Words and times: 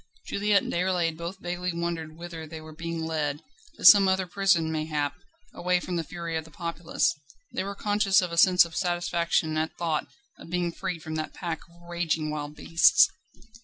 Juliette 0.25 0.63
and 0.63 0.73
Déroulède 0.73 1.15
both 1.15 1.37
vaguely 1.37 1.71
wondered 1.73 2.17
whither 2.17 2.47
they 2.47 2.59
were 2.59 2.73
being 2.73 3.05
led; 3.05 3.43
to 3.75 3.85
some 3.85 4.07
other 4.07 4.25
prison 4.25 4.71
mayhap, 4.71 5.13
away 5.53 5.79
from 5.79 5.95
the 5.95 6.03
fury 6.03 6.35
of 6.35 6.43
the 6.43 6.49
populace. 6.49 7.13
They 7.53 7.63
were 7.63 7.75
conscious 7.75 8.19
of 8.19 8.31
a 8.31 8.37
sense 8.39 8.65
of 8.65 8.75
satisfaction 8.75 9.55
at 9.57 9.77
thought 9.77 10.07
of 10.39 10.49
being 10.49 10.71
freed 10.71 11.03
from 11.03 11.13
that 11.17 11.35
pack 11.35 11.59
of 11.69 11.83
raging 11.87 12.31
wild 12.31 12.55
beasts. 12.55 13.11